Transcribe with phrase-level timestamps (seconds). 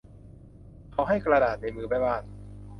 [0.91, 2.23] เขาให้กระดาษในมือแม่บ้าน